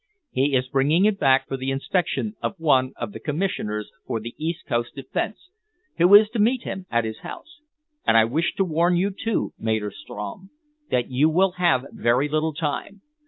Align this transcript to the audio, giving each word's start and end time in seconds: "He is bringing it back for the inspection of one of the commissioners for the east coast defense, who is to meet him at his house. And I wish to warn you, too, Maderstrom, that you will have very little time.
"He 0.31 0.55
is 0.55 0.67
bringing 0.67 1.05
it 1.05 1.19
back 1.19 1.47
for 1.47 1.57
the 1.57 1.69
inspection 1.69 2.33
of 2.41 2.55
one 2.59 2.91
of 2.95 3.11
the 3.11 3.19
commissioners 3.19 3.91
for 4.07 4.19
the 4.19 4.33
east 4.39 4.65
coast 4.65 4.95
defense, 4.95 5.51
who 5.99 6.15
is 6.15 6.27
to 6.29 6.39
meet 6.39 6.63
him 6.63 6.87
at 6.89 7.03
his 7.05 7.19
house. 7.19 7.59
And 8.07 8.17
I 8.17 8.25
wish 8.25 8.55
to 8.55 8.63
warn 8.65 8.95
you, 8.97 9.11
too, 9.11 9.53
Maderstrom, 9.59 10.49
that 10.89 11.11
you 11.11 11.29
will 11.29 11.51
have 11.57 11.85
very 11.93 12.27
little 12.27 12.55
time. 12.55 13.03